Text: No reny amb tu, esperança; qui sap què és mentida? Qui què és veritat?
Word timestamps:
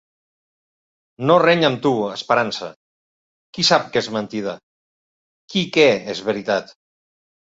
No 1.31 1.35
reny 1.43 1.65
amb 1.67 1.81
tu, 1.83 1.89
esperança; 2.13 2.69
qui 3.57 3.67
sap 3.69 3.85
què 3.95 4.01
és 4.03 4.09
mentida? 4.15 4.55
Qui 5.53 5.65
què 5.77 5.87
és 6.15 6.23
veritat? 6.31 6.75